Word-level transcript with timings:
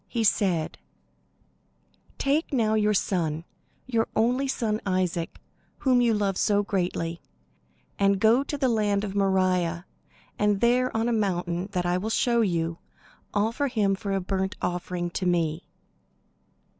He 0.07 0.23
said: 0.23 0.79
"Take 2.17 2.51
now 2.51 2.73
your 2.73 2.91
son, 2.95 3.45
your 3.85 4.07
only 4.15 4.47
son 4.47 4.81
Isaac, 4.83 5.39
whom 5.77 6.01
you 6.01 6.15
love 6.15 6.37
so 6.37 6.63
greatly, 6.63 7.21
and 7.99 8.19
go 8.19 8.41
to 8.43 8.57
the 8.57 8.67
land 8.67 9.03
of 9.03 9.13
Moriah, 9.13 9.85
and 10.39 10.59
there 10.59 10.89
on 10.97 11.07
a 11.07 11.13
mountain 11.13 11.67
that 11.73 11.85
I 11.85 11.99
will 11.99 12.09
show 12.09 12.41
you, 12.41 12.79
offer 13.31 13.67
him 13.67 13.93
for 13.93 14.11
a 14.13 14.19
burnt 14.19 14.55
offering 14.59 15.11
to 15.11 15.27
me." 15.27 15.67